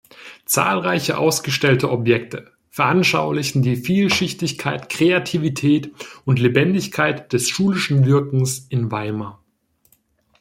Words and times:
Zahlreiche 0.45 1.15
ausgestellte 1.19 1.91
Objekte 1.91 2.51
veranschaulichen 2.71 3.61
die 3.61 3.75
Vielschichtigkeit, 3.75 4.89
Kreativität 4.89 5.93
und 6.25 6.39
Lebendigkeit 6.39 7.31
des 7.33 7.49
schulischen 7.49 8.03
Wirkens 8.07 8.65
in 8.69 8.89
Weimar. 8.91 9.43